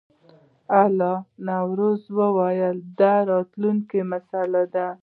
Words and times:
الله 0.81 1.17
نواز 1.47 2.03
وویل 2.17 2.77
دا 2.99 3.13
د 3.25 3.27
راتلونکي 3.31 3.99
مسله 4.11 4.63
ده. 4.73 4.87